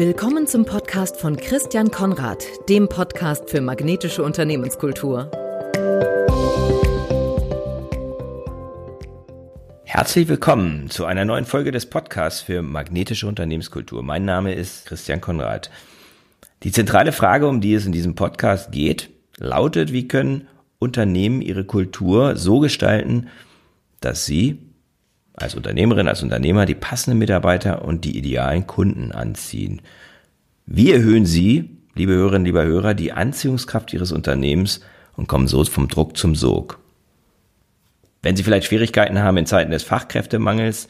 Willkommen 0.00 0.46
zum 0.46 0.64
Podcast 0.64 1.20
von 1.20 1.36
Christian 1.36 1.90
Konrad, 1.90 2.42
dem 2.70 2.88
Podcast 2.88 3.50
für 3.50 3.60
magnetische 3.60 4.22
Unternehmenskultur. 4.22 5.30
Herzlich 9.84 10.26
willkommen 10.28 10.88
zu 10.88 11.04
einer 11.04 11.26
neuen 11.26 11.44
Folge 11.44 11.70
des 11.70 11.84
Podcasts 11.84 12.40
für 12.40 12.62
magnetische 12.62 13.26
Unternehmenskultur. 13.26 14.02
Mein 14.02 14.24
Name 14.24 14.54
ist 14.54 14.86
Christian 14.86 15.20
Konrad. 15.20 15.70
Die 16.62 16.72
zentrale 16.72 17.12
Frage, 17.12 17.46
um 17.46 17.60
die 17.60 17.74
es 17.74 17.84
in 17.84 17.92
diesem 17.92 18.14
Podcast 18.14 18.72
geht, 18.72 19.10
lautet, 19.36 19.92
wie 19.92 20.08
können 20.08 20.48
Unternehmen 20.78 21.42
ihre 21.42 21.66
Kultur 21.66 22.36
so 22.36 22.60
gestalten, 22.60 23.28
dass 24.00 24.24
sie 24.24 24.69
als 25.34 25.54
Unternehmerin, 25.54 26.08
als 26.08 26.22
Unternehmer 26.22 26.66
die 26.66 26.74
passenden 26.74 27.18
Mitarbeiter 27.18 27.84
und 27.84 28.04
die 28.04 28.16
idealen 28.16 28.66
Kunden 28.66 29.12
anziehen. 29.12 29.80
Wie 30.66 30.92
erhöhen 30.92 31.26
Sie, 31.26 31.78
liebe 31.94 32.12
Hörerinnen, 32.12 32.44
lieber 32.44 32.64
Hörer, 32.64 32.94
die 32.94 33.12
Anziehungskraft 33.12 33.92
Ihres 33.92 34.12
Unternehmens 34.12 34.80
und 35.16 35.28
kommen 35.28 35.48
so 35.48 35.64
vom 35.64 35.88
Druck 35.88 36.16
zum 36.16 36.34
Sog? 36.34 36.78
Wenn 38.22 38.36
Sie 38.36 38.42
vielleicht 38.42 38.66
Schwierigkeiten 38.66 39.18
haben 39.20 39.38
in 39.38 39.46
Zeiten 39.46 39.70
des 39.70 39.82
Fachkräftemangels, 39.82 40.88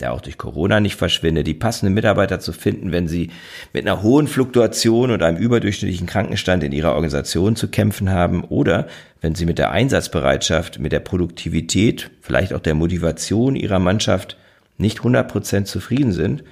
der 0.00 0.12
auch 0.12 0.20
durch 0.20 0.38
Corona 0.38 0.80
nicht 0.80 0.96
verschwindet, 0.96 1.46
die 1.46 1.54
passenden 1.54 1.94
Mitarbeiter 1.94 2.40
zu 2.40 2.52
finden, 2.52 2.92
wenn 2.92 3.08
sie 3.08 3.30
mit 3.72 3.86
einer 3.86 4.02
hohen 4.02 4.26
Fluktuation 4.26 5.10
und 5.10 5.22
einem 5.22 5.38
überdurchschnittlichen 5.38 6.06
Krankenstand 6.06 6.64
in 6.64 6.72
ihrer 6.72 6.94
Organisation 6.94 7.56
zu 7.56 7.68
kämpfen 7.68 8.10
haben 8.10 8.42
oder 8.44 8.88
wenn 9.20 9.34
sie 9.34 9.46
mit 9.46 9.58
der 9.58 9.70
Einsatzbereitschaft, 9.70 10.80
mit 10.80 10.92
der 10.92 11.00
Produktivität, 11.00 12.10
vielleicht 12.20 12.52
auch 12.52 12.60
der 12.60 12.74
Motivation 12.74 13.54
ihrer 13.54 13.78
Mannschaft 13.78 14.36
nicht 14.78 15.00
100% 15.00 15.64
zufrieden 15.64 16.12
sind 16.12 16.42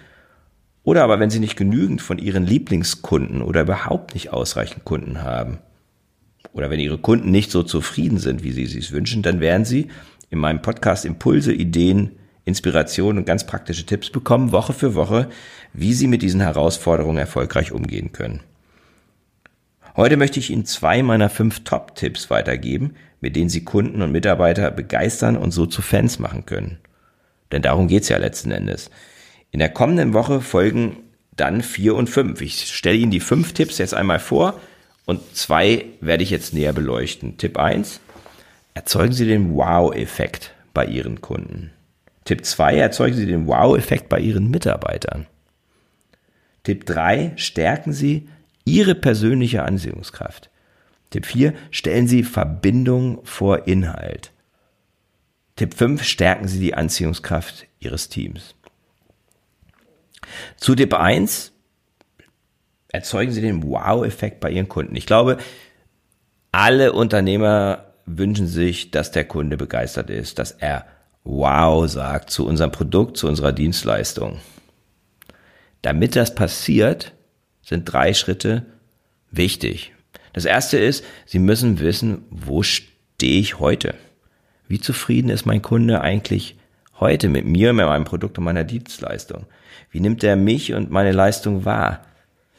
oder 0.83 1.03
aber 1.03 1.19
wenn 1.19 1.31
sie 1.31 1.41
nicht 1.41 1.57
genügend 1.57 2.01
von 2.03 2.19
ihren 2.19 2.47
Lieblingskunden 2.47 3.43
oder 3.43 3.63
überhaupt 3.63 4.15
nicht 4.15 4.33
ausreichend 4.33 4.85
Kunden 4.85 5.23
haben 5.23 5.59
oder 6.53 6.71
wenn 6.71 6.81
ihre 6.81 6.99
Kunden 6.99 7.31
nicht 7.31 7.51
so 7.51 7.63
zufrieden 7.63 8.19
sind, 8.19 8.45
wie 8.45 8.53
sie 8.53 8.79
es 8.79 8.93
wünschen, 8.93 9.23
dann 9.23 9.41
werden 9.41 9.65
sie 9.65 9.89
in 10.31 10.39
meinem 10.39 10.63
Podcast 10.63 11.05
Impulse, 11.05 11.53
Ideen, 11.53 12.13
Inspiration 12.45 13.19
und 13.19 13.27
ganz 13.27 13.47
praktische 13.47 13.87
Tipps 13.87 14.11
bekommen, 14.11 14.53
Woche 14.53 14.73
für 14.73 14.95
Woche, 14.95 15.29
wie 15.73 15.93
Sie 15.93 16.07
mit 16.07 16.23
diesen 16.23 16.41
Herausforderungen 16.41 17.19
erfolgreich 17.19 17.73
umgehen 17.73 18.13
können. 18.13 18.41
Heute 19.97 20.17
möchte 20.17 20.39
ich 20.39 20.51
Ihnen 20.51 20.65
zwei 20.65 21.03
meiner 21.03 21.29
fünf 21.29 21.65
Top-Tipps 21.65 22.31
weitergeben, 22.31 22.95
mit 23.21 23.37
denen 23.37 23.51
Sie 23.51 23.65
Kunden 23.65 24.03
und 24.03 24.13
Mitarbeiter 24.13 24.71
begeistern 24.71 25.37
und 25.37 25.51
so 25.51 25.67
zu 25.67 25.83
Fans 25.83 26.19
machen 26.19 26.47
können. 26.47 26.79
Denn 27.53 27.63
darum 27.63 27.89
geht's 27.89 28.09
ja 28.09 28.17
letzten 28.17 28.51
Endes. 28.51 28.91
In 29.51 29.59
der 29.59 29.69
kommenden 29.69 30.15
Woche 30.15 30.41
folgen 30.41 30.97
dann 31.37 31.63
vier 31.63 31.95
und 31.97 32.09
fünf. 32.09 32.41
Ich 32.41 32.69
stelle 32.69 32.97
Ihnen 32.97 33.11
die 33.11 33.21
fünf 33.21 33.53
Tipps 33.53 33.79
jetzt 33.79 33.95
einmal 33.95 34.21
vor 34.21 34.61
und 35.07 35.21
zwei 35.37 35.87
werde 36.01 36.23
ich 36.23 36.31
jetzt 36.31 36.55
näher 36.55 36.73
beleuchten. 36.73 37.37
Tipp 37.37 37.59
eins: 37.59 38.01
Erzeugen 38.75 39.13
Sie 39.13 39.27
den 39.27 39.55
Wow-Effekt 39.55 40.55
bei 40.73 40.87
Ihren 40.87 41.21
Kunden. 41.21 41.73
Tipp 42.31 42.47
2, 42.47 42.79
erzeugen 42.79 43.17
Sie 43.17 43.27
den 43.27 43.49
Wow-Effekt 43.49 44.09
bei 44.09 44.21
Ihren 44.21 44.53
Mitarbeitern. 44.53 45.27
Tipp 46.63 46.87
3, 46.87 47.33
stärken 47.35 47.93
Sie 47.93 48.29
Ihre 48.65 48.95
persönliche 48.95 49.65
Anziehungskraft. 49.65 50.49
Tipp 51.11 51.27
4, 51.27 51.55
stellen 51.73 52.07
Sie 52.07 52.23
Verbindung 52.23 53.19
vor 53.25 53.67
Inhalt. 53.67 54.31
Tipp 55.57 55.75
5, 55.75 56.05
stärken 56.05 56.47
Sie 56.47 56.61
die 56.61 56.75
Anziehungskraft 56.75 57.67
Ihres 57.81 58.09
Teams. 58.11 58.55
Zu 60.57 60.77
Tipp 60.77 60.95
1, 60.95 61.51
erzeugen 62.91 63.33
Sie 63.33 63.41
den 63.41 63.65
Wow-Effekt 63.65 64.39
bei 64.39 64.53
Ihren 64.53 64.69
Kunden. 64.69 64.95
Ich 64.95 65.07
glaube, 65.07 65.39
alle 66.53 66.93
Unternehmer 66.93 67.87
wünschen 68.07 68.47
sich, 68.47 68.93
dass 68.93 69.11
der 69.11 69.25
Kunde 69.25 69.57
begeistert 69.57 70.11
ist, 70.11 70.39
dass 70.39 70.53
er 70.53 70.87
Wow 71.25 71.89
sagt 71.89 72.31
zu 72.31 72.47
unserem 72.47 72.73
Produkt, 72.73 73.17
zu 73.17 73.29
unserer 73.29 73.53
Dienstleistung. 73.53 74.41
Damit 75.83 76.17
das 76.17 76.35
passiert, 76.35 77.13
sind 77.63 77.85
drei 77.85 78.15
Schritte 78.15 78.67
wichtig. 79.31 79.93
Das 80.33 80.45
erste 80.45 80.79
ist, 80.79 81.05
Sie 81.27 81.39
müssen 81.39 81.79
wissen, 81.79 82.25
wo 82.31 82.63
stehe 82.63 83.41
ich 83.41 83.59
heute? 83.59 83.95
Wie 84.69 84.81
zufrieden 84.81 85.31
ist 85.31 85.47
mein 85.47 85.63
Kunde 85.63 86.01
eigentlich 86.01 86.57
heute 86.99 87.29
mit 87.29 87.45
mir, 87.45 87.73
mit 87.73 87.87
meinem 87.87 88.05
Produkt 88.05 88.39
und 88.39 88.45
meiner 88.45 88.65
Dienstleistung? 88.65 89.47
Wie 89.91 90.01
nimmt 90.01 90.23
er 90.23 90.37
mich 90.37 90.75
und 90.75 90.91
meine 90.91 91.13
Leistung 91.13 91.65
wahr? 91.65 92.05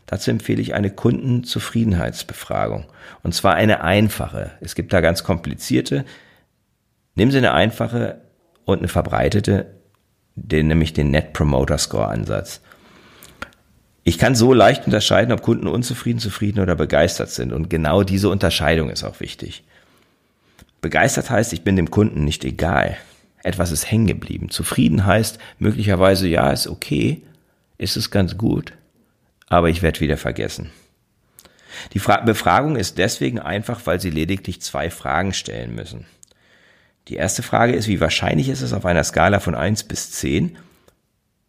Dazu 0.07 0.29
empfehle 0.29 0.61
ich 0.61 0.73
eine 0.73 0.91
Kundenzufriedenheitsbefragung. 0.91 2.85
Und 3.23 3.33
zwar 3.33 3.55
eine 3.55 3.81
einfache. 3.81 4.51
Es 4.59 4.75
gibt 4.75 4.91
da 4.91 4.99
ganz 4.99 5.23
komplizierte. 5.23 6.03
Nehmen 7.15 7.31
Sie 7.31 7.37
eine 7.37 7.53
einfache 7.53 8.19
und 8.65 8.79
eine 8.79 8.87
verbreitete, 8.87 9.67
den, 10.35 10.67
nämlich 10.67 10.93
den 10.93 11.11
Net 11.11 11.33
Promoter 11.33 11.77
Score 11.77 12.07
Ansatz. 12.07 12.61
Ich 14.03 14.17
kann 14.17 14.33
so 14.33 14.53
leicht 14.53 14.85
unterscheiden, 14.85 15.31
ob 15.31 15.41
Kunden 15.41 15.67
unzufrieden, 15.67 16.19
zufrieden 16.19 16.59
oder 16.59 16.75
begeistert 16.75 17.29
sind. 17.29 17.53
Und 17.53 17.69
genau 17.69 18.03
diese 18.03 18.29
Unterscheidung 18.29 18.89
ist 18.89 19.03
auch 19.03 19.19
wichtig. 19.19 19.63
Begeistert 20.81 21.29
heißt, 21.29 21.53
ich 21.53 21.63
bin 21.63 21.75
dem 21.75 21.91
Kunden 21.91 22.25
nicht 22.25 22.43
egal. 22.43 22.97
Etwas 23.43 23.71
ist 23.71 23.89
hängen 23.89 24.07
geblieben. 24.07 24.49
Zufrieden 24.49 25.05
heißt 25.05 25.37
möglicherweise, 25.59 26.27
ja, 26.27 26.51
ist 26.51 26.67
okay, 26.67 27.21
ist 27.77 27.97
es 27.97 28.11
ganz 28.11 28.37
gut, 28.37 28.73
aber 29.47 29.69
ich 29.69 29.81
werde 29.81 29.99
wieder 29.99 30.17
vergessen. 30.17 30.71
Die 31.93 31.99
Befragung 31.99 32.75
ist 32.75 32.97
deswegen 32.97 33.39
einfach, 33.39 33.81
weil 33.85 33.99
Sie 33.99 34.09
lediglich 34.09 34.61
zwei 34.61 34.89
Fragen 34.89 35.33
stellen 35.33 35.73
müssen. 35.73 36.05
Die 37.11 37.17
erste 37.17 37.43
Frage 37.43 37.73
ist, 37.73 37.89
wie 37.89 37.99
wahrscheinlich 37.99 38.47
ist 38.47 38.61
es 38.61 38.71
auf 38.71 38.85
einer 38.85 39.03
Skala 39.03 39.41
von 39.41 39.53
eins 39.53 39.83
bis 39.83 40.11
zehn, 40.11 40.57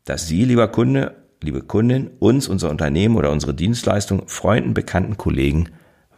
dass 0.05 0.27
Sie, 0.27 0.45
lieber 0.45 0.67
Kunde, 0.67 1.15
liebe 1.41 1.63
Kundin, 1.63 2.11
uns, 2.19 2.49
unser 2.49 2.69
Unternehmen 2.69 3.15
oder 3.15 3.31
unsere 3.31 3.55
Dienstleistung 3.55 4.27
Freunden, 4.27 4.75
Bekannten, 4.75 5.17
Kollegen 5.19 5.69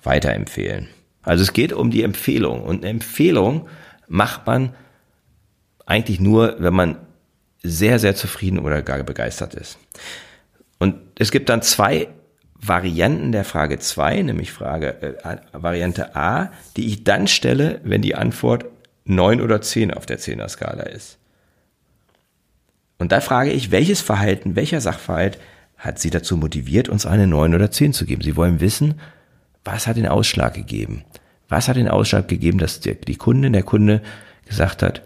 weiterempfehlen. 0.03 0.88
Also 1.21 1.43
es 1.43 1.53
geht 1.53 1.75
um 1.75 1.91
die 1.91 2.04
Empfehlung. 2.04 2.62
Und 2.62 2.78
eine 2.78 2.88
Empfehlung 2.88 3.69
macht 4.09 4.47
man 4.47 4.75
eigentlich 5.84 6.21
nur, 6.21 6.56
wenn 6.59 6.72
man 6.72 6.97
sehr, 7.62 7.99
sehr 7.99 8.15
zufrieden 8.15 8.59
oder 8.59 8.81
gar 8.81 9.03
begeistert 9.03 9.53
ist. 9.53 9.78
Und 10.78 10.94
es 11.19 11.31
gibt 11.31 11.50
dann 11.50 11.60
zwei 11.60 12.09
Varianten 12.59 13.31
der 13.31 13.44
Frage 13.44 13.78
zwei, 13.78 14.22
nämlich 14.22 14.53
Frage 14.53 15.03
äh, 15.03 15.37
Variante 15.53 16.16
A, 16.16 16.50
die 16.78 16.87
ich 16.87 17.04
dann 17.04 17.27
stelle, 17.27 17.83
wenn 17.84 18.00
die 18.00 18.15
Antwort 18.15 18.65
neun 19.04 19.41
oder 19.41 19.60
zehn 19.60 19.92
auf 19.92 20.06
der 20.06 20.19
Zehner-Skala 20.19 20.84
ist. 20.84 21.19
Und 22.98 23.12
da 23.12 23.20
frage 23.20 23.50
ich, 23.50 23.70
welches 23.70 24.00
Verhalten, 24.00 24.56
welcher 24.56 24.81
Sachverhalt 24.81 25.38
hat 25.76 25.98
Sie 25.98 26.10
dazu 26.10 26.37
motiviert, 26.37 26.88
uns 26.88 27.06
eine 27.06 27.26
neun 27.26 27.54
oder 27.54 27.70
zehn 27.70 27.92
zu 27.92 28.06
geben? 28.06 28.22
Sie 28.22 28.37
wollen 28.37 28.60
wissen, 28.60 29.00
was 29.65 29.87
hat 29.87 29.97
den 29.97 30.06
Ausschlag 30.06 30.54
gegeben? 30.54 31.04
Was 31.48 31.69
hat 31.69 31.76
den 31.76 31.88
Ausschlag 31.88 32.28
gegeben, 32.28 32.59
dass 32.59 32.81
die, 32.81 32.94
die 32.94 33.16
Kundin, 33.16 33.53
der 33.53 33.62
Kunde 33.62 34.03
gesagt 34.47 34.82
hat, 34.82 35.03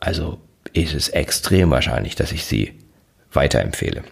also 0.00 0.40
ist 0.72 0.94
es 0.94 1.08
extrem 1.10 1.70
wahrscheinlich, 1.70 2.14
dass 2.16 2.32
ich 2.32 2.44
Sie 2.44 2.72
weiterempfehle. 3.32 4.02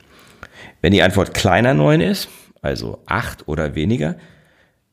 Wenn 0.80 0.92
die 0.92 1.02
Antwort 1.02 1.34
kleiner 1.34 1.74
neun 1.74 2.00
ist, 2.00 2.28
also 2.62 3.02
acht 3.06 3.48
oder 3.48 3.74
weniger, 3.74 4.16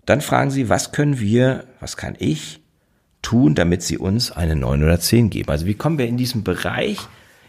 dann 0.05 0.21
fragen 0.21 0.51
Sie, 0.51 0.69
was 0.69 0.91
können 0.91 1.19
wir, 1.19 1.65
was 1.79 1.97
kann 1.97 2.15
ich 2.17 2.60
tun, 3.21 3.55
damit 3.55 3.83
sie 3.83 3.97
uns 3.97 4.31
eine 4.31 4.55
9 4.55 4.83
oder 4.83 4.99
10 4.99 5.29
geben. 5.29 5.49
Also 5.49 5.65
wie 5.65 5.75
kommen 5.75 5.97
wir 5.97 6.07
in 6.07 6.17
diesen 6.17 6.43
Bereich, 6.43 6.97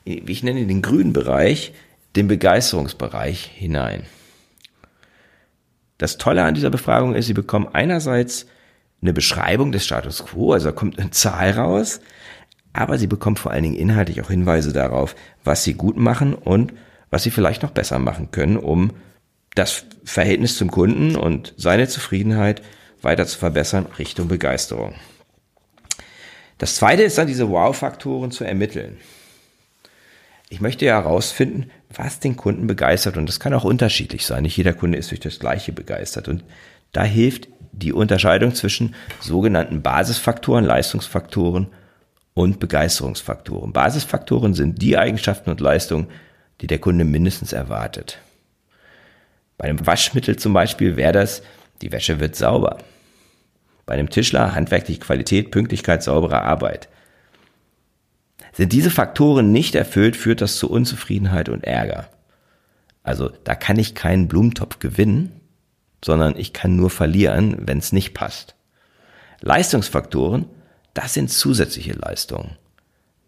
ich 0.04 0.42
nenne 0.42 0.66
den 0.66 0.82
grünen 0.82 1.12
Bereich, 1.12 1.72
den 2.16 2.28
Begeisterungsbereich 2.28 3.50
hinein. 3.54 4.04
Das 5.98 6.18
Tolle 6.18 6.44
an 6.44 6.54
dieser 6.54 6.70
Befragung 6.70 7.14
ist, 7.14 7.26
Sie 7.26 7.32
bekommen 7.32 7.68
einerseits 7.72 8.46
eine 9.00 9.12
Beschreibung 9.12 9.72
des 9.72 9.84
Status 9.84 10.24
quo, 10.24 10.52
also 10.52 10.66
da 10.66 10.72
kommt 10.72 10.98
eine 10.98 11.10
Zahl 11.10 11.52
raus, 11.52 12.00
aber 12.72 12.98
Sie 12.98 13.06
bekommen 13.06 13.36
vor 13.36 13.52
allen 13.52 13.62
Dingen 13.62 13.76
inhaltlich 13.76 14.20
auch 14.20 14.30
Hinweise 14.30 14.72
darauf, 14.72 15.14
was 15.44 15.64
Sie 15.64 15.74
gut 15.74 15.96
machen 15.96 16.34
und 16.34 16.72
was 17.10 17.22
Sie 17.22 17.30
vielleicht 17.30 17.62
noch 17.62 17.70
besser 17.70 17.98
machen 17.98 18.30
können, 18.30 18.56
um 18.56 18.92
das 19.54 19.84
Verhältnis 20.04 20.56
zum 20.56 20.70
Kunden 20.70 21.14
und 21.14 21.54
seine 21.56 21.86
Zufriedenheit 21.86 22.62
weiter 23.02 23.26
zu 23.26 23.38
verbessern 23.38 23.86
Richtung 23.98 24.28
Begeisterung. 24.28 24.94
Das 26.62 26.76
zweite 26.76 27.02
ist 27.02 27.18
dann 27.18 27.26
diese 27.26 27.50
Wow-Faktoren 27.50 28.30
zu 28.30 28.44
ermitteln. 28.44 28.96
Ich 30.48 30.60
möchte 30.60 30.84
ja 30.84 31.02
herausfinden, 31.02 31.72
was 31.92 32.20
den 32.20 32.36
Kunden 32.36 32.68
begeistert 32.68 33.16
und 33.16 33.28
das 33.28 33.40
kann 33.40 33.52
auch 33.52 33.64
unterschiedlich 33.64 34.24
sein. 34.24 34.44
Nicht 34.44 34.56
jeder 34.56 34.72
Kunde 34.72 34.96
ist 34.96 35.10
durch 35.10 35.18
das 35.18 35.40
Gleiche 35.40 35.72
begeistert 35.72 36.28
und 36.28 36.44
da 36.92 37.02
hilft 37.02 37.48
die 37.72 37.92
Unterscheidung 37.92 38.54
zwischen 38.54 38.94
sogenannten 39.18 39.82
Basisfaktoren, 39.82 40.64
Leistungsfaktoren 40.64 41.66
und 42.32 42.60
Begeisterungsfaktoren. 42.60 43.72
Basisfaktoren 43.72 44.54
sind 44.54 44.80
die 44.80 44.96
Eigenschaften 44.96 45.50
und 45.50 45.60
Leistungen, 45.60 46.06
die 46.60 46.68
der 46.68 46.78
Kunde 46.78 47.04
mindestens 47.04 47.52
erwartet. 47.52 48.18
Bei 49.58 49.64
einem 49.64 49.84
Waschmittel 49.84 50.36
zum 50.36 50.52
Beispiel 50.52 50.94
wäre 50.94 51.12
das, 51.12 51.42
die 51.80 51.90
Wäsche 51.90 52.20
wird 52.20 52.36
sauber. 52.36 52.78
Bei 53.92 53.98
einem 53.98 54.08
Tischler 54.08 54.54
handwerkliche 54.54 55.00
Qualität, 55.00 55.50
Pünktlichkeit, 55.50 56.02
saubere 56.02 56.40
Arbeit. 56.40 56.88
Sind 58.54 58.72
diese 58.72 58.90
Faktoren 58.90 59.52
nicht 59.52 59.74
erfüllt, 59.74 60.16
führt 60.16 60.40
das 60.40 60.56
zu 60.56 60.70
Unzufriedenheit 60.70 61.50
und 61.50 61.64
Ärger. 61.64 62.08
Also 63.02 63.28
da 63.44 63.54
kann 63.54 63.78
ich 63.78 63.94
keinen 63.94 64.28
Blumentopf 64.28 64.78
gewinnen, 64.78 65.42
sondern 66.02 66.38
ich 66.38 66.54
kann 66.54 66.74
nur 66.74 66.88
verlieren, 66.88 67.54
wenn 67.66 67.76
es 67.76 67.92
nicht 67.92 68.14
passt. 68.14 68.54
Leistungsfaktoren, 69.42 70.46
das 70.94 71.12
sind 71.12 71.28
zusätzliche 71.28 71.92
Leistungen, 71.92 72.56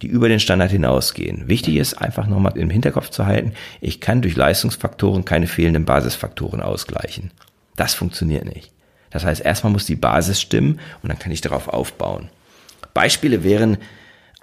die 0.00 0.06
über 0.06 0.31
den 0.31 0.40
Standard 0.40 0.70
hinausgehen. 0.70 1.46
Wichtig 1.46 1.76
ist 1.76 1.93
einfach 1.93 2.26
nochmal 2.26 2.56
im 2.56 2.70
Hinterkopf 2.70 3.10
zu 3.10 3.26
halten, 3.26 3.52
ich 3.82 4.00
kann 4.00 4.22
durch 4.22 4.34
Leistungsfaktoren 4.34 5.26
keine 5.26 5.46
fehlenden 5.46 5.84
Basisfaktoren 5.84 6.62
ausgleichen. 6.62 7.32
Das 7.76 7.93
funktioniert 7.93 8.46
nicht. 8.46 8.72
Das 9.14 9.25
heißt, 9.25 9.43
erstmal 9.43 9.72
muss 9.72 9.87
die 9.87 9.94
Basis 9.94 10.40
stimmen 10.40 10.81
und 11.02 11.08
dann 11.08 11.20
kann 11.20 11.31
ich 11.31 11.40
darauf 11.40 11.69
aufbauen. 11.69 12.31
Beispiele 12.94 13.44
wären 13.44 13.78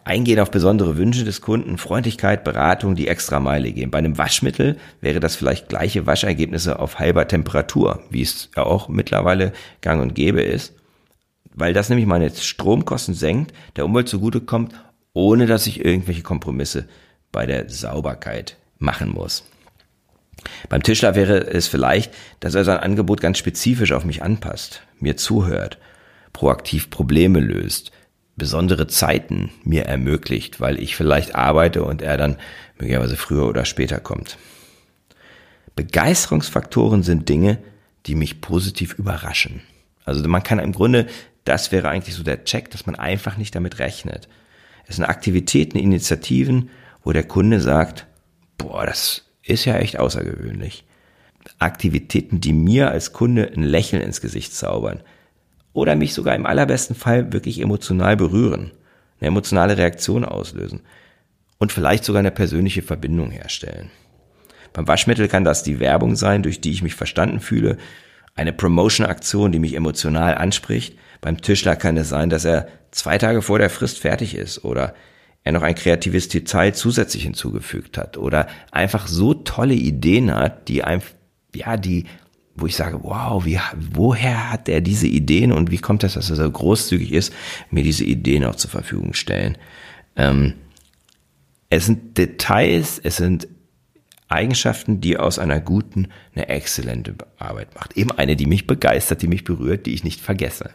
Eingehen 0.04 0.40
auf 0.40 0.50
besondere 0.50 0.98
Wünsche 0.98 1.26
des 1.26 1.42
Kunden, 1.42 1.78
Freundlichkeit, 1.78 2.44
Beratung, 2.44 2.96
die 2.96 3.08
extra 3.08 3.40
Meile 3.40 3.72
gehen. 3.72 3.92
Bei 3.92 4.00
einem 4.00 4.18
Waschmittel 4.18 4.78
wäre 5.00 5.20
das 5.20 5.36
vielleicht 5.36 5.70
gleiche 5.70 6.08
Waschergebnisse 6.08 6.80
auf 6.80 7.00
halber 7.00 7.28
Temperatur, 7.28 8.02
wie 8.10 8.22
es 8.22 8.50
ja 8.56 8.64
auch 8.64 8.88
mittlerweile 8.88 9.52
gang 9.82 10.02
und 10.02 10.16
gäbe 10.16 10.42
ist, 10.42 10.74
weil 11.54 11.74
das 11.74 11.90
nämlich 11.90 12.08
meine 12.08 12.32
Stromkosten 12.34 13.14
senkt, 13.14 13.54
der 13.76 13.86
Umwelt 13.86 14.10
zugutekommt, 14.10 14.74
ohne 15.14 15.46
dass 15.46 15.68
ich 15.68 15.86
irgendwelche 15.86 16.24
Kompromisse 16.24 16.88
bei 17.32 17.46
der 17.46 17.70
Sauberkeit 17.70 18.58
machen 18.80 19.10
muss. 19.10 19.44
Beim 20.70 20.84
Tischler 20.84 21.16
wäre 21.16 21.48
es 21.48 21.68
vielleicht, 21.68 22.14
dass 22.40 22.56
er 22.56 22.64
sein 22.64 22.78
Angebot 22.78 23.22
ganz 23.22 23.38
spezifisch 23.38 23.92
auf 23.92 24.06
mich 24.06 24.24
anpasst, 24.24 24.82
mir 25.00 25.18
zuhört, 25.18 25.78
proaktiv 26.34 26.90
Probleme 26.90 27.40
löst, 27.40 27.92
besondere 28.36 28.88
Zeiten 28.88 29.52
mir 29.64 29.86
ermöglicht, 29.86 30.60
weil 30.60 30.80
ich 30.80 30.96
vielleicht 30.96 31.36
arbeite 31.36 31.84
und 31.84 32.02
er 32.02 32.18
dann 32.18 32.38
möglicherweise 32.78 33.18
früher 33.18 33.48
oder 33.48 33.66
später 33.66 34.00
kommt. 34.00 34.38
Begeisterungsfaktoren 35.76 37.04
sind 37.04 37.30
Dinge, 37.30 37.60
die 38.06 38.16
mich 38.16 38.42
positiv 38.42 38.94
überraschen. 38.94 39.62
Also 40.06 40.28
man 40.28 40.44
kann 40.44 40.60
im 40.60 40.72
Grunde, 40.72 41.08
das 41.44 41.72
wäre 41.72 41.90
eigentlich 41.90 42.16
so 42.16 42.24
der 42.24 42.44
Check, 42.44 42.72
dass 42.72 42.86
man 42.86 42.96
einfach 42.96 43.38
nicht 43.38 43.56
damit 43.56 43.80
rechnet. 43.80 44.28
Es 44.88 44.96
sind 44.96 45.06
Aktivitäten, 45.06 45.78
Initiativen, 45.78 46.70
wo 47.04 47.12
der 47.12 47.24
Kunde 47.24 47.62
sagt, 47.62 48.08
boah, 48.58 48.86
das 48.86 49.26
ist 49.44 49.66
ja 49.66 49.78
echt 49.78 50.00
außergewöhnlich. 50.00 50.86
Aktivitäten, 51.60 52.40
die 52.40 52.54
mir 52.54 52.92
als 52.92 53.14
Kunde 53.14 53.52
ein 53.56 53.64
Lächeln 53.64 54.02
ins 54.02 54.22
Gesicht 54.22 54.54
zaubern, 54.54 55.02
oder 55.74 55.96
mich 55.96 56.14
sogar 56.14 56.36
im 56.36 56.46
allerbesten 56.46 56.96
Fall 56.96 57.32
wirklich 57.34 57.62
emotional 57.62 58.18
berühren, 58.18 58.72
eine 59.20 59.28
emotionale 59.30 59.78
Reaktion 59.78 60.26
auslösen 60.26 60.82
und 61.60 61.72
vielleicht 61.72 62.04
sogar 62.04 62.20
eine 62.20 62.32
persönliche 62.32 62.82
Verbindung 62.82 63.32
herstellen. 63.32 63.90
Beim 64.74 64.88
Waschmittel 64.88 65.28
kann 65.28 65.44
das 65.44 65.64
die 65.64 65.80
Werbung 65.80 66.16
sein, 66.16 66.44
durch 66.44 66.62
die 66.62 66.72
ich 66.72 66.82
mich 66.82 66.96
verstanden 66.96 67.40
fühle, 67.40 67.78
eine 68.36 68.54
Promotion-Aktion, 68.54 69.52
die 69.52 69.60
mich 69.60 69.76
emotional 69.76 70.36
anspricht. 70.36 70.98
Beim 71.20 71.42
Tischler 71.42 71.76
kann 71.76 71.98
es 71.98 72.10
sein, 72.10 72.30
dass 72.30 72.46
er 72.46 72.68
zwei 72.92 73.18
Tage 73.18 73.42
vor 73.42 73.60
der 73.60 73.70
Frist 73.70 74.00
fertig 74.00 74.36
ist 74.36 74.64
oder 74.64 74.94
er 75.44 75.52
noch 75.52 75.64
ein 75.64 75.76
kreatives 75.76 76.28
Detail 76.28 76.74
zusätzlich 76.74 77.24
hinzugefügt 77.24 77.98
hat 77.98 78.18
oder 78.18 78.48
einfach 78.72 79.08
so 79.08 79.34
tolle 79.34 79.74
Ideen 79.74 80.34
hat, 80.34 80.68
die 80.68 80.84
einfach, 80.84 81.12
ja, 81.56 81.78
die 81.78 82.06
wo 82.56 82.68
ich 82.68 82.76
sage, 82.76 83.00
wow, 83.02 83.46
wie, 83.46 83.60
woher 83.94 84.52
hat 84.52 84.68
er 84.70 84.82
diese 84.82 85.08
Ideen 85.08 85.52
und 85.52 85.72
wie 85.72 85.78
kommt 85.78 86.04
das, 86.04 86.14
dass 86.14 86.30
er 86.30 86.36
so 86.36 86.50
großzügig 86.50 87.12
ist, 87.14 87.34
mir 87.70 87.84
diese 87.84 88.04
Ideen 88.04 88.44
auch 88.44 88.56
zur 88.56 88.70
Verfügung 88.70 89.14
stellen. 89.14 89.58
Ähm, 90.16 90.54
es 91.70 91.86
sind 91.86 92.18
Details, 92.18 93.00
es 93.02 93.18
sind 93.18 93.48
Eigenschaften, 94.28 95.02
die 95.02 95.18
aus 95.18 95.40
einer 95.40 95.60
guten 95.60 96.10
eine 96.36 96.50
exzellente 96.50 97.16
Arbeit 97.38 97.74
macht. 97.76 97.98
Eben 97.98 98.12
eine, 98.12 98.36
die 98.36 98.46
mich 98.46 98.68
begeistert, 98.68 99.22
die 99.22 99.28
mich 99.28 99.44
berührt, 99.44 99.86
die 99.86 99.94
ich 99.94 100.04
nicht 100.04 100.22
vergesse. 100.22 100.72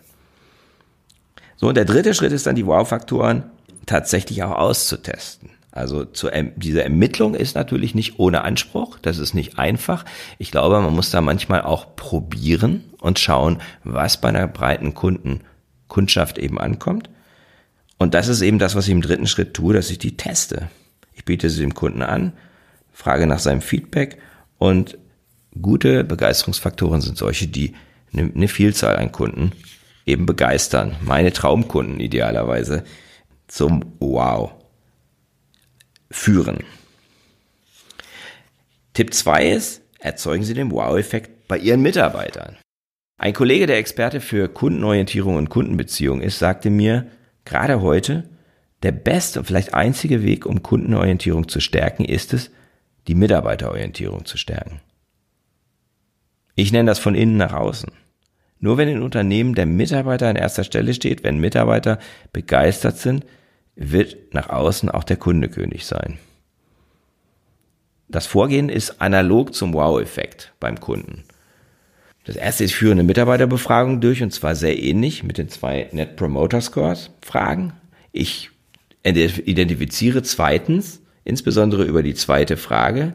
So, 1.56 1.68
und 1.68 1.76
der 1.76 1.84
dritte 1.84 2.14
Schritt 2.14 2.32
ist 2.32 2.46
dann 2.46 2.56
die 2.56 2.66
Wow-Faktoren 2.66 3.44
tatsächlich 3.86 4.42
auch 4.42 4.52
auszutesten. 4.52 5.50
Also 5.76 6.06
zu, 6.06 6.28
diese 6.56 6.82
Ermittlung 6.82 7.34
ist 7.34 7.54
natürlich 7.54 7.94
nicht 7.94 8.18
ohne 8.18 8.42
Anspruch, 8.42 8.98
das 9.02 9.18
ist 9.18 9.34
nicht 9.34 9.58
einfach. 9.58 10.06
Ich 10.38 10.50
glaube, 10.50 10.80
man 10.80 10.94
muss 10.94 11.10
da 11.10 11.20
manchmal 11.20 11.62
auch 11.62 11.96
probieren 11.96 12.84
und 12.98 13.18
schauen, 13.18 13.58
was 13.84 14.20
bei 14.20 14.30
einer 14.30 14.48
breiten 14.48 14.94
Kunden, 14.94 15.42
Kundschaft 15.88 16.38
eben 16.38 16.58
ankommt. 16.58 17.10
Und 17.98 18.14
das 18.14 18.28
ist 18.28 18.40
eben 18.40 18.58
das, 18.58 18.74
was 18.74 18.86
ich 18.86 18.92
im 18.92 19.02
dritten 19.02 19.26
Schritt 19.26 19.54
tue, 19.54 19.74
dass 19.74 19.90
ich 19.90 19.98
die 19.98 20.16
teste. 20.16 20.70
Ich 21.12 21.24
biete 21.24 21.50
sie 21.50 21.60
dem 21.60 21.74
Kunden 21.74 22.02
an, 22.02 22.32
frage 22.92 23.26
nach 23.26 23.38
seinem 23.38 23.60
Feedback 23.60 24.18
und 24.58 24.98
gute 25.60 26.04
Begeisterungsfaktoren 26.04 27.02
sind 27.02 27.18
solche, 27.18 27.48
die 27.48 27.74
eine 28.14 28.48
Vielzahl 28.48 28.96
an 28.96 29.12
Kunden 29.12 29.52
eben 30.06 30.24
begeistern. 30.24 30.96
Meine 31.02 31.32
Traumkunden 31.32 32.00
idealerweise 32.00 32.84
zum 33.46 33.96
Wow 34.00 34.52
führen. 36.10 36.64
Tipp 38.94 39.12
2 39.12 39.50
ist, 39.50 39.82
erzeugen 39.98 40.44
Sie 40.44 40.54
den 40.54 40.70
Wow-Effekt 40.70 41.48
bei 41.48 41.58
Ihren 41.58 41.82
Mitarbeitern. 41.82 42.56
Ein 43.18 43.32
Kollege, 43.32 43.66
der 43.66 43.78
Experte 43.78 44.20
für 44.20 44.48
Kundenorientierung 44.48 45.36
und 45.36 45.48
Kundenbeziehung 45.48 46.20
ist, 46.20 46.38
sagte 46.38 46.70
mir, 46.70 47.10
gerade 47.44 47.80
heute, 47.80 48.28
der 48.82 48.92
beste 48.92 49.40
und 49.40 49.46
vielleicht 49.46 49.74
einzige 49.74 50.22
Weg, 50.22 50.46
um 50.46 50.62
Kundenorientierung 50.62 51.48
zu 51.48 51.60
stärken, 51.60 52.04
ist 52.04 52.34
es, 52.34 52.50
die 53.06 53.14
Mitarbeiterorientierung 53.14 54.24
zu 54.24 54.36
stärken. 54.36 54.80
Ich 56.54 56.72
nenne 56.72 56.90
das 56.90 56.98
von 56.98 57.14
innen 57.14 57.36
nach 57.36 57.52
außen. 57.52 57.90
Nur 58.60 58.78
wenn 58.78 58.88
in 58.88 59.02
Unternehmen 59.02 59.54
der 59.54 59.66
Mitarbeiter 59.66 60.28
an 60.28 60.36
erster 60.36 60.64
Stelle 60.64 60.94
steht, 60.94 61.24
wenn 61.24 61.38
Mitarbeiter 61.38 61.98
begeistert 62.32 62.98
sind, 62.98 63.26
wird 63.74 64.34
nach 64.34 64.48
außen 64.48 64.88
auch 64.90 65.04
der 65.04 65.18
Kunde 65.18 65.48
König 65.48 65.84
sein. 65.84 66.18
Das 68.08 68.26
Vorgehen 68.26 68.68
ist 68.68 69.00
analog 69.00 69.54
zum 69.54 69.74
Wow-Effekt 69.74 70.52
beim 70.60 70.80
Kunden. 70.80 71.24
Das 72.24 72.36
erste 72.36 72.64
ist, 72.64 72.74
führe 72.74 72.92
eine 72.92 73.02
Mitarbeiterbefragung 73.02 74.00
durch 74.00 74.22
und 74.22 74.32
zwar 74.32 74.54
sehr 74.54 74.80
ähnlich 74.80 75.22
mit 75.22 75.38
den 75.38 75.48
zwei 75.48 75.88
Net 75.92 76.16
Promoter 76.16 76.60
Scores 76.60 77.10
Fragen. 77.20 77.72
Ich 78.12 78.50
identifiziere 79.04 80.22
zweitens, 80.22 81.00
insbesondere 81.24 81.84
über 81.84 82.02
die 82.02 82.14
zweite 82.14 82.56
Frage, 82.56 83.12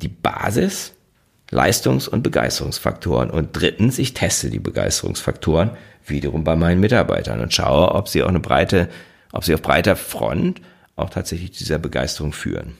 die 0.00 0.08
Basis, 0.08 0.94
Leistungs- 1.52 2.08
und 2.08 2.22
Begeisterungsfaktoren. 2.22 3.30
Und 3.30 3.50
drittens, 3.52 4.00
ich 4.00 4.14
teste 4.14 4.50
die 4.50 4.58
Begeisterungsfaktoren 4.58 5.70
wiederum 6.04 6.42
bei 6.42 6.56
meinen 6.56 6.80
Mitarbeitern 6.80 7.40
und 7.40 7.54
schaue, 7.54 7.92
ob 7.92 8.08
sie 8.08 8.24
auch 8.24 8.28
eine 8.28 8.40
breite 8.40 8.88
ob 9.32 9.44
sie 9.44 9.54
auf 9.54 9.62
breiter 9.62 9.96
Front 9.96 10.60
auch 10.94 11.10
tatsächlich 11.10 11.50
dieser 11.50 11.78
Begeisterung 11.78 12.32
führen. 12.32 12.74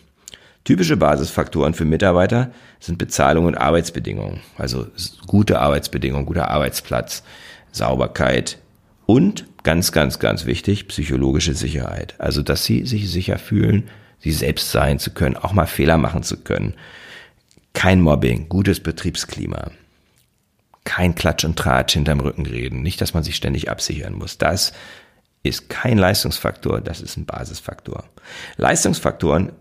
Typische 0.65 0.97
Basisfaktoren 0.97 1.75
für 1.75 1.85
Mitarbeiter 1.85 2.53
sind 2.79 2.99
Bezahlung 2.99 3.47
und 3.47 3.57
Arbeitsbedingungen, 3.57 4.41
also 4.57 4.87
gute 5.27 5.59
Arbeitsbedingungen, 5.59 6.27
guter 6.27 6.49
Arbeitsplatz, 6.49 7.25
Sauberkeit 7.73 8.59
und 9.07 9.47
ganz, 9.65 9.91
ganz, 9.91 10.21
ganz 10.21 10.47
wichtig, 10.47 10.87
psychologische 10.87 11.55
Sicherheit. 11.55 12.15
Also, 12.19 12.43
dass 12.43 12.65
sie 12.65 12.87
sich 12.87 13.11
sicher 13.11 13.39
fühlen, 13.39 13.89
sie 14.21 14.31
selbst 14.31 14.71
sein 14.71 15.01
zu 15.01 15.11
können, 15.11 15.37
auch 15.37 15.53
mal 15.53 15.67
Fehler 15.67 15.97
machen 15.97 16.23
zu 16.23 16.37
können. 16.37 16.75
Kein 17.73 18.01
Mobbing, 18.01 18.49
gutes 18.49 18.81
Betriebsklima. 18.81 19.71
Kein 20.85 21.15
Klatsch 21.15 21.45
und 21.45 21.59
Tratsch 21.59 21.95
hinterm 21.95 22.21
Rücken 22.21 22.47
reden. 22.47 22.83
Nicht, 22.83 23.01
dass 23.01 23.15
man 23.15 23.23
sich 23.23 23.37
ständig 23.37 23.71
absichern 23.71 24.15
muss. 24.15 24.39
Das 24.39 24.73
ist 25.43 25.69
kein 25.69 25.99
Leistungsfaktor, 25.99 26.81
das 26.81 27.01
ist 27.01 27.17
ein 27.17 27.27
Basisfaktor. 27.27 28.05
Leistungsfaktoren 28.57 29.53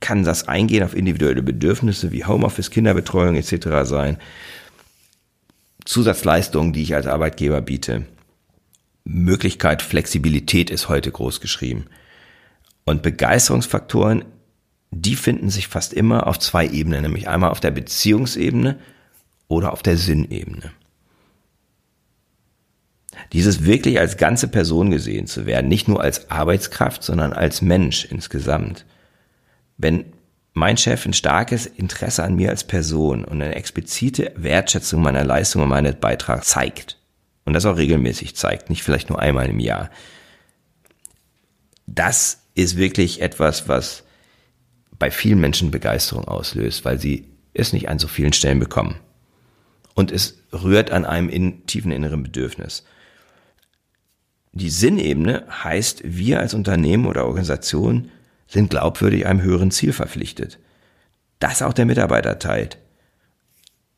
kann 0.00 0.24
das 0.24 0.48
Eingehen 0.48 0.82
auf 0.82 0.96
individuelle 0.96 1.42
Bedürfnisse 1.42 2.10
wie 2.10 2.24
Homeoffice, 2.24 2.70
Kinderbetreuung 2.70 3.36
etc. 3.36 3.84
sein. 3.84 4.16
Zusatzleistungen, 5.84 6.72
die 6.72 6.82
ich 6.82 6.94
als 6.94 7.06
Arbeitgeber 7.06 7.60
biete. 7.60 8.06
Möglichkeit, 9.04 9.82
Flexibilität 9.82 10.70
ist 10.70 10.88
heute 10.88 11.10
groß 11.10 11.40
geschrieben. 11.40 11.86
Und 12.84 13.02
Begeisterungsfaktoren, 13.02 14.24
die 14.90 15.16
finden 15.16 15.50
sich 15.50 15.68
fast 15.68 15.92
immer 15.92 16.26
auf 16.26 16.38
zwei 16.38 16.66
Ebenen, 16.66 17.02
nämlich 17.02 17.28
einmal 17.28 17.50
auf 17.50 17.60
der 17.60 17.70
Beziehungsebene 17.70 18.78
oder 19.48 19.72
auf 19.72 19.82
der 19.82 19.96
Sinnebene. 19.96 20.72
Dieses 23.32 23.64
wirklich 23.64 24.00
als 24.00 24.16
ganze 24.16 24.48
Person 24.48 24.90
gesehen 24.90 25.26
zu 25.26 25.46
werden, 25.46 25.68
nicht 25.68 25.88
nur 25.88 26.00
als 26.00 26.30
Arbeitskraft, 26.30 27.02
sondern 27.02 27.32
als 27.32 27.62
Mensch 27.62 28.04
insgesamt. 28.04 28.84
Wenn 29.76 30.06
mein 30.52 30.76
Chef 30.76 31.06
ein 31.06 31.12
starkes 31.12 31.66
Interesse 31.66 32.24
an 32.24 32.34
mir 32.34 32.50
als 32.50 32.64
Person 32.64 33.24
und 33.24 33.40
eine 33.40 33.54
explizite 33.54 34.32
Wertschätzung 34.36 35.02
meiner 35.02 35.24
Leistung 35.24 35.62
und 35.62 35.68
meines 35.68 35.96
Beitrags 35.96 36.48
zeigt 36.48 36.98
und 37.44 37.52
das 37.52 37.66
auch 37.66 37.76
regelmäßig 37.76 38.34
zeigt, 38.34 38.68
nicht 38.68 38.82
vielleicht 38.82 39.10
nur 39.10 39.20
einmal 39.20 39.48
im 39.48 39.60
Jahr, 39.60 39.90
das 41.86 42.42
ist 42.54 42.76
wirklich 42.76 43.20
etwas, 43.20 43.68
was 43.68 44.04
bei 45.00 45.10
vielen 45.10 45.40
Menschen 45.40 45.72
Begeisterung 45.72 46.28
auslöst, 46.28 46.84
weil 46.84 47.00
sie 47.00 47.24
es 47.52 47.72
nicht 47.72 47.88
an 47.88 47.98
so 47.98 48.06
vielen 48.06 48.32
Stellen 48.32 48.60
bekommen. 48.60 48.96
Und 49.94 50.12
es 50.12 50.38
rührt 50.52 50.92
an 50.92 51.04
einem 51.04 51.28
in, 51.28 51.66
tiefen 51.66 51.90
inneren 51.90 52.22
Bedürfnis. 52.22 52.84
Die 54.52 54.70
Sinnebene 54.70 55.46
heißt, 55.64 56.02
wir 56.04 56.38
als 56.38 56.54
Unternehmen 56.54 57.06
oder 57.06 57.24
Organisation 57.24 58.10
sind 58.46 58.70
glaubwürdig 58.70 59.26
einem 59.26 59.42
höheren 59.42 59.70
Ziel 59.70 59.92
verpflichtet. 59.92 60.58
Das 61.38 61.62
auch 61.62 61.72
der 61.72 61.86
Mitarbeiter 61.86 62.38
teilt. 62.38 62.78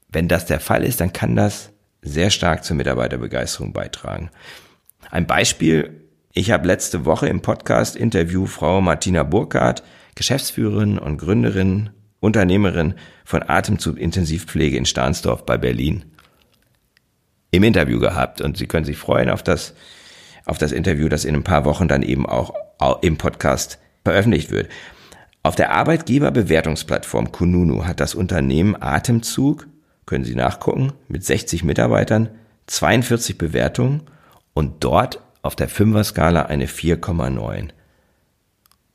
Wenn 0.08 0.28
das 0.28 0.46
der 0.46 0.60
Fall 0.60 0.84
ist, 0.84 1.00
dann 1.00 1.12
kann 1.12 1.36
das 1.36 1.70
sehr 2.02 2.30
stark 2.30 2.64
zur 2.64 2.76
Mitarbeiterbegeisterung 2.76 3.72
beitragen. 3.72 4.30
Ein 5.10 5.26
Beispiel, 5.26 6.04
ich 6.32 6.50
habe 6.50 6.66
letzte 6.66 7.04
Woche 7.04 7.28
im 7.28 7.42
Podcast 7.42 7.96
Interview 7.96 8.46
Frau 8.46 8.80
Martina 8.80 9.24
Burkhardt, 9.24 9.82
Geschäftsführerin 10.14 10.98
und 10.98 11.18
Gründerin, 11.18 11.90
Unternehmerin 12.20 12.94
von 13.24 13.42
Atemzug 13.48 13.98
Intensivpflege 13.98 14.76
in 14.76 14.86
Stahnsdorf 14.86 15.44
bei 15.44 15.58
Berlin 15.58 16.04
im 17.52 17.62
Interview 17.62 18.00
gehabt 18.00 18.40
und 18.40 18.56
Sie 18.56 18.66
können 18.66 18.84
sich 18.84 18.96
freuen 18.96 19.30
auf 19.30 19.42
das, 19.42 19.74
auf 20.46 20.58
das 20.58 20.72
Interview, 20.72 21.08
das 21.08 21.24
in 21.24 21.34
ein 21.36 21.44
paar 21.44 21.64
Wochen 21.64 21.86
dann 21.86 22.02
eben 22.02 22.26
auch 22.26 22.54
im 23.02 23.18
Podcast 23.18 23.78
veröffentlicht 24.04 24.50
wird. 24.50 24.68
Auf 25.44 25.54
der 25.54 25.72
Arbeitgeberbewertungsplattform 25.72 27.30
Kununu 27.30 27.84
hat 27.84 28.00
das 28.00 28.14
Unternehmen 28.14 28.80
Atemzug, 28.80 29.66
können 30.06 30.24
Sie 30.24 30.34
nachgucken, 30.34 30.92
mit 31.08 31.24
60 31.24 31.62
Mitarbeitern, 31.62 32.30
42 32.66 33.38
Bewertungen 33.38 34.02
und 34.54 34.82
dort 34.82 35.20
auf 35.42 35.54
der 35.54 35.68
Fünfer-Skala 35.68 36.42
eine 36.42 36.66
4,9 36.66 37.68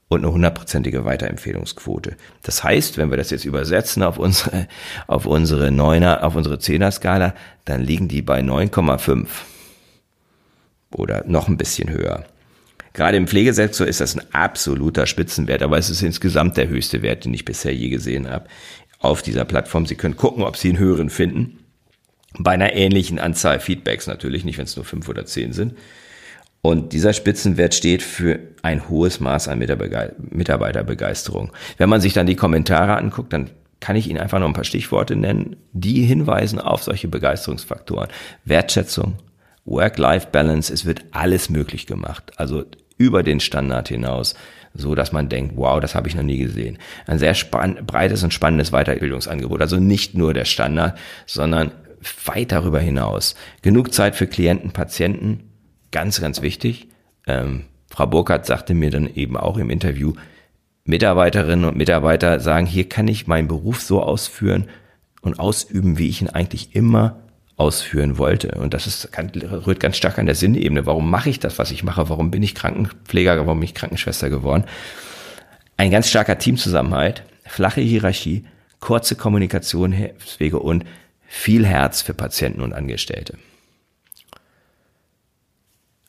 und 0.10 0.24
eine 0.24 0.32
hundertprozentige 0.32 1.06
Weiterempfehlungsquote. 1.06 2.16
Das 2.44 2.64
heißt, 2.64 2.98
wenn 2.98 3.10
wir 3.10 3.18
das 3.18 3.30
jetzt 3.30 3.46
übersetzen 3.46 4.04
auf 4.04 4.18
unsere, 4.18 4.68
auf 5.08 5.26
unsere 5.26 5.72
Neuner, 5.72 6.24
auf 6.24 6.36
unsere 6.36 6.60
Zehner-Skala, 6.60 7.34
dann 7.66 7.82
liegen 7.82 8.08
die 8.08 8.22
bei 8.22 8.40
9,5 8.40 9.28
oder 10.92 11.26
noch 11.28 11.48
ein 11.48 11.58
bisschen 11.58 11.90
höher. 11.90 12.26
Gerade 12.94 13.18
im 13.18 13.28
Pflegesektor 13.28 13.86
ist 13.86 14.02
das 14.02 14.16
ein 14.16 14.34
absoluter 14.34 15.06
Spitzenwert, 15.06 15.62
aber 15.62 15.78
es 15.78 15.90
ist 15.90 16.02
insgesamt 16.02 16.58
der 16.58 16.68
höchste 16.68 17.02
Wert, 17.02 17.26
den 17.26 17.34
ich 17.34 17.46
bisher 17.46 17.76
je 17.76 17.90
gesehen 17.90 18.30
habe 18.30 18.48
auf 19.00 19.22
dieser 19.22 19.46
Plattform. 19.46 19.86
Sie 19.86 19.96
können 19.96 20.18
gucken, 20.18 20.44
ob 20.44 20.58
Sie 20.58 20.70
einen 20.70 20.80
höheren 20.80 21.10
finden. 21.10 21.60
Bei 22.40 22.52
einer 22.52 22.74
ähnlichen 22.74 23.20
Anzahl 23.20 23.60
Feedbacks 23.60 24.08
natürlich, 24.08 24.46
nicht 24.46 24.58
wenn 24.58 24.66
es 24.66 24.76
nur 24.76 24.86
fünf 24.86 25.08
oder 25.10 25.26
zehn 25.26 25.54
sind. 25.54 25.76
Und 26.68 26.92
dieser 26.92 27.14
Spitzenwert 27.14 27.74
steht 27.76 28.04
für 28.04 28.40
ein 28.62 28.90
hohes 28.90 29.22
Maß 29.22 29.48
an 29.48 29.58
Mitarbeiterbegeisterung. 29.58 31.54
Wenn 31.78 31.88
man 31.88 32.02
sich 32.02 32.12
dann 32.12 32.28
die 32.28 32.36
Kommentare 32.36 32.98
anguckt, 32.98 33.32
dann 33.32 33.52
kann 33.80 33.96
ich 33.96 34.10
Ihnen 34.10 34.20
einfach 34.20 34.40
noch 34.40 34.48
ein 34.48 34.54
paar 34.54 34.66
Stichworte 34.66 35.16
nennen, 35.16 35.56
die 35.72 36.02
hinweisen 36.02 36.60
auf 36.60 36.84
solche 36.84 37.08
Begeisterungsfaktoren. 37.08 38.10
Wertschätzung, 38.44 39.14
Work-Life-Balance, 39.64 40.74
es 40.74 40.84
wird 40.84 41.06
alles 41.12 41.50
möglich 41.50 41.88
gemacht. 41.88 42.34
Also 42.36 42.66
über 42.98 43.24
den 43.24 43.40
Standard 43.40 43.88
hinaus, 43.88 44.36
so 44.74 44.94
dass 44.94 45.14
man 45.14 45.30
denkt, 45.30 45.54
wow, 45.56 45.80
das 45.80 45.96
habe 45.96 46.10
ich 46.10 46.16
noch 46.16 46.24
nie 46.24 46.40
gesehen. 46.40 46.80
Ein 47.06 47.20
sehr 47.20 47.34
breites 47.86 48.24
und 48.24 48.34
spannendes 48.34 48.72
Weiterbildungsangebot. 48.72 49.62
Also 49.62 49.78
nicht 49.78 50.16
nur 50.16 50.34
der 50.34 50.44
Standard, 50.44 50.98
sondern 51.28 51.72
weit 52.26 52.52
darüber 52.52 52.82
hinaus. 52.82 53.36
Genug 53.62 53.94
Zeit 53.94 54.18
für 54.18 54.28
Klienten, 54.28 54.72
Patienten, 54.72 55.47
ganz, 55.91 56.22
ganz 56.22 56.41
wichtig. 56.41 56.88
Ähm, 57.25 57.65
Frau 57.89 58.08
Burkhardt 58.08 58.46
sagte 58.46 58.74
mir 58.74 58.91
dann 58.91 59.08
eben 59.13 59.38
auch 59.38 59.58
im 59.58 59.70
Interview, 59.70 60.13
Mitarbeiterinnen 60.86 61.65
und 61.65 61.77
Mitarbeiter 61.77 62.39
sagen, 62.39 62.65
hier 62.65 62.88
kann 62.88 63.08
ich 63.08 63.27
meinen 63.27 63.48
Beruf 63.48 63.82
so 63.82 64.01
ausführen 64.01 64.70
und 65.22 65.39
ausüben, 65.39 65.98
wie 65.98 66.08
ich 66.08 66.22
ihn 66.22 66.29
eigentlich 66.29 66.75
immer 66.75 67.20
ausführen 67.58 68.17
wollte. 68.17 68.51
Und 68.51 68.74
das 68.74 68.88
ist, 68.88 69.12
kann, 69.12 69.29
rührt 69.29 69.79
ganz 69.79 69.98
stark 69.98 70.20
an 70.20 70.27
der 70.27 70.36
Sinnebene. 70.36 70.86
Warum 70.86 71.10
mache 71.10 71.29
ich 71.29 71.39
das, 71.39 71.58
was 71.60 71.72
ich 71.72 71.84
mache? 71.84 72.08
Warum 72.10 72.32
bin 72.32 72.44
ich 72.44 72.56
Krankenpfleger? 72.56 73.38
Warum 73.46 73.60
bin 73.60 73.65
ich 73.65 73.74
Krankenschwester 73.74 74.29
geworden? 74.29 74.63
Ein 75.75 75.91
ganz 75.91 76.10
starker 76.10 76.38
Teamzusammenhalt, 76.38 77.24
flache 77.46 77.82
Hierarchie, 77.82 78.46
kurze 78.79 79.15
Kommunikationswege 79.15 80.60
und 80.60 80.86
viel 81.27 81.65
Herz 81.65 82.01
für 82.01 82.13
Patienten 82.13 82.62
und 82.62 82.74
Angestellte. 82.74 83.38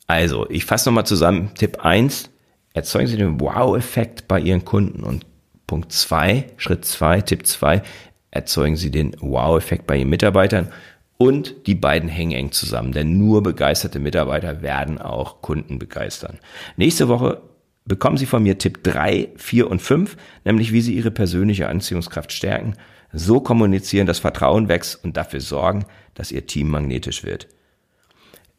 Also, 0.09 0.49
ich 0.49 0.65
fasse 0.65 0.89
nochmal 0.89 1.05
zusammen. 1.05 1.51
Tipp 1.53 1.85
eins: 1.85 2.31
erzeugen 2.73 3.05
Sie 3.05 3.15
den 3.15 3.39
Wow-Effekt 3.39 4.27
bei 4.27 4.39
Ihren 4.39 4.65
Kunden. 4.65 5.03
Und 5.03 5.27
Punkt 5.67 5.91
zwei, 5.91 6.47
Schritt 6.57 6.83
zwei, 6.83 7.21
Tipp 7.21 7.45
zwei: 7.45 7.83
erzeugen 8.31 8.75
Sie 8.75 8.89
den 8.89 9.15
Wow-Effekt 9.19 9.85
bei 9.85 9.97
Ihren 9.97 10.09
Mitarbeitern. 10.09 10.69
Und 11.17 11.67
die 11.67 11.75
beiden 11.75 12.09
hängen 12.09 12.31
eng 12.31 12.51
zusammen, 12.51 12.91
denn 12.91 13.19
nur 13.19 13.43
begeisterte 13.43 13.99
Mitarbeiter 13.99 14.63
werden 14.63 14.97
auch 14.97 15.43
Kunden 15.43 15.77
begeistern. 15.77 16.39
Nächste 16.75 17.07
Woche 17.07 17.43
bekommen 17.85 18.17
Sie 18.17 18.25
von 18.25 18.41
mir 18.41 18.57
Tipp 18.57 18.83
drei, 18.83 19.29
vier 19.35 19.69
und 19.69 19.79
fünf, 19.79 20.17
nämlich 20.43 20.73
wie 20.73 20.81
Sie 20.81 20.95
Ihre 20.95 21.11
persönliche 21.11 21.67
Anziehungskraft 21.67 22.31
stärken, 22.31 22.73
so 23.13 23.41
kommunizieren, 23.41 24.07
dass 24.07 24.17
Vertrauen 24.17 24.69
wächst 24.69 25.03
und 25.03 25.17
dafür 25.17 25.41
sorgen, 25.41 25.85
dass 26.15 26.31
Ihr 26.31 26.47
Team 26.47 26.71
magnetisch 26.71 27.23
wird. 27.23 27.47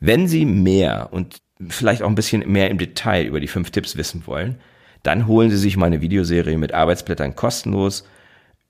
Wenn 0.01 0.27
Sie 0.27 0.45
mehr 0.47 1.11
und 1.13 1.43
vielleicht 1.69 2.03
auch 2.03 2.09
ein 2.09 2.15
bisschen 2.15 2.51
mehr 2.51 2.71
im 2.71 2.79
Detail 2.79 3.27
über 3.27 3.39
die 3.39 3.49
fünf 3.49 3.71
Tipps 3.71 3.97
wissen 3.97 4.27
wollen, 4.27 4.59
dann 5.03 5.27
holen 5.27 5.51
Sie 5.51 5.59
sich 5.59 5.77
meine 5.77 6.01
Videoserie 6.01 6.57
mit 6.57 6.73
Arbeitsblättern 6.73 7.37
kostenlos 7.37 8.05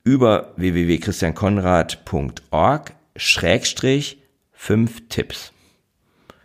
über 0.03 0.53
www.christiankonrad.org 0.57 2.95
Schrägstrich 3.17 4.19
fünf 4.53 5.09
Tipps. 5.09 5.53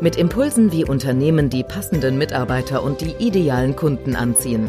Mit 0.00 0.16
Impulsen, 0.16 0.72
wie 0.72 0.84
Unternehmen 0.84 1.48
die 1.48 1.62
passenden 1.62 2.18
Mitarbeiter 2.18 2.82
und 2.82 3.00
die 3.00 3.14
idealen 3.18 3.76
Kunden 3.76 4.14
anziehen. 4.14 4.68